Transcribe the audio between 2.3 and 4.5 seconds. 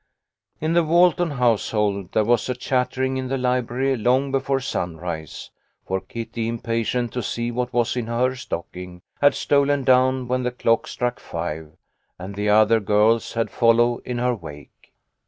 a chattering in the library long